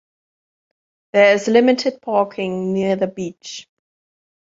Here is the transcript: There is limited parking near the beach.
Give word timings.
There 1.13 1.35
is 1.35 1.47
limited 1.47 2.01
parking 2.01 2.73
near 2.73 2.95
the 2.95 3.05
beach. 3.05 3.67